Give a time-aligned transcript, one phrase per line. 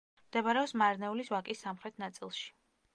[0.29, 2.55] მდებარეობს მარნეულის ვაკის სამხრეთ ნაწილში.